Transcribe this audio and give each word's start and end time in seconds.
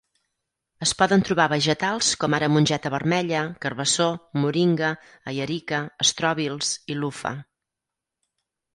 Es 0.85 0.93
poden 1.01 1.23
trobar 1.27 1.45
vegetals, 1.51 2.09
com 2.23 2.37
ara 2.37 2.49
mongeta 2.55 2.93
vermella, 2.95 3.43
carbassó, 3.67 4.09
moringa, 4.41 4.93
aierika, 5.35 5.85
estròbils 6.09 6.77
i 6.97 7.01
luffa. 7.05 7.39